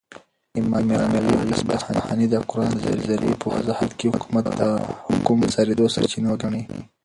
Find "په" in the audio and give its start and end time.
3.41-3.47